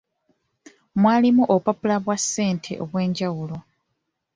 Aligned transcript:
Mwalimu 1.01 1.43
obupapula 1.53 1.95
bwa 2.03 2.17
ssente 2.21 2.71
obw'enjawulo. 2.83 3.57